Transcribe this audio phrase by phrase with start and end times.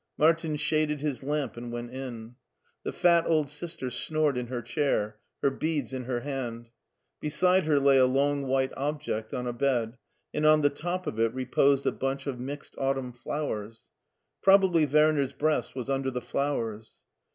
[0.17, 2.33] Martin shaded his lamp and went in.
[2.81, 6.69] The fat old Sister snored in her chair, her beads in her hand.
[7.19, 9.97] Beside her lay a long white object on a bed,
[10.33, 13.81] and on the top of it reposed a bunch of mixed autumn flowers.
[14.41, 16.93] Probably Werner's breast was under the flowers.